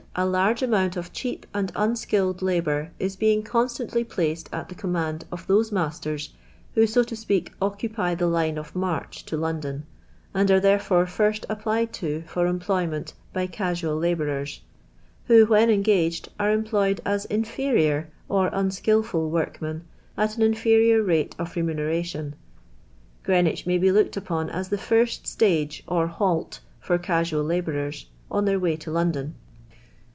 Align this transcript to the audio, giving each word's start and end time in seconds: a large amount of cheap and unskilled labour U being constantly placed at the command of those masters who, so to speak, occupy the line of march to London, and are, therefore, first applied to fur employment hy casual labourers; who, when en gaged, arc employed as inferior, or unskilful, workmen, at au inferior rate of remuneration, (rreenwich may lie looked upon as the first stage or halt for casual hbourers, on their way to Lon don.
a 0.13 0.25
large 0.25 0.61
amount 0.61 0.97
of 0.97 1.13
cheap 1.13 1.45
and 1.53 1.71
unskilled 1.73 2.41
labour 2.41 2.91
U 2.99 3.09
being 3.17 3.41
constantly 3.41 4.03
placed 4.03 4.49
at 4.51 4.67
the 4.67 4.75
command 4.75 5.23
of 5.31 5.47
those 5.47 5.71
masters 5.71 6.31
who, 6.75 6.85
so 6.85 7.01
to 7.03 7.15
speak, 7.15 7.53
occupy 7.61 8.13
the 8.15 8.27
line 8.27 8.57
of 8.57 8.75
march 8.75 9.23
to 9.27 9.37
London, 9.37 9.85
and 10.33 10.51
are, 10.51 10.59
therefore, 10.59 11.05
first 11.05 11.45
applied 11.47 11.93
to 11.93 12.21
fur 12.27 12.45
employment 12.45 13.13
hy 13.33 13.47
casual 13.47 13.95
labourers; 13.95 14.59
who, 15.27 15.45
when 15.45 15.69
en 15.69 15.81
gaged, 15.81 16.27
arc 16.37 16.55
employed 16.57 16.99
as 17.05 17.23
inferior, 17.27 18.09
or 18.27 18.49
unskilful, 18.51 19.29
workmen, 19.29 19.81
at 20.17 20.37
au 20.37 20.43
inferior 20.43 21.01
rate 21.01 21.33
of 21.39 21.55
remuneration, 21.55 22.35
(rreenwich 23.25 23.65
may 23.65 23.79
lie 23.79 23.89
looked 23.91 24.17
upon 24.17 24.49
as 24.49 24.67
the 24.67 24.77
first 24.77 25.25
stage 25.25 25.83
or 25.87 26.07
halt 26.07 26.59
for 26.81 26.97
casual 26.97 27.45
hbourers, 27.45 28.07
on 28.29 28.43
their 28.43 28.59
way 28.59 28.75
to 28.75 28.91
Lon 28.91 29.13
don. 29.13 29.33